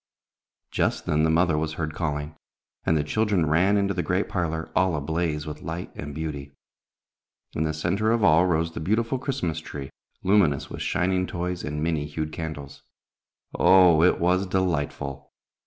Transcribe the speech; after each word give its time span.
Just 0.71 1.05
then 1.05 1.21
the 1.21 1.29
mother 1.29 1.59
was 1.59 1.73
heard 1.73 1.93
calling, 1.93 2.35
and 2.87 2.97
the 2.97 3.03
children 3.03 3.45
ran 3.45 3.77
into 3.77 3.93
the 3.93 4.01
great 4.01 4.27
parlor, 4.27 4.71
all 4.75 4.95
ablaze 4.95 5.45
with 5.45 5.61
light 5.61 5.91
and 5.95 6.15
beauty. 6.15 6.53
In 7.53 7.65
the 7.65 7.73
center 7.75 8.09
of 8.11 8.23
all 8.23 8.47
rose 8.47 8.71
the 8.73 8.79
beautiful 8.79 9.19
Christmas 9.19 9.59
tree, 9.59 9.91
luminous 10.23 10.71
with 10.71 10.81
shining 10.81 11.27
toys 11.27 11.63
and 11.63 11.83
many 11.83 12.07
hued 12.07 12.31
candles. 12.31 12.81
Oh, 13.53 14.01
it 14.01 14.19
was 14.19 14.47
delightful! 14.47 15.31